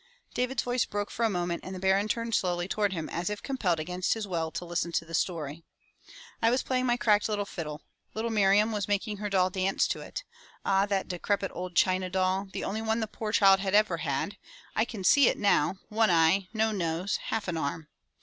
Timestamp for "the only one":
12.51-12.99